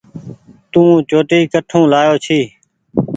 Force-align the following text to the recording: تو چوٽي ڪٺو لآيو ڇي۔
تو 0.71 0.83
چوٽي 1.09 1.39
ڪٺو 1.53 1.81
لآيو 1.91 2.15
ڇي۔ 2.25 2.39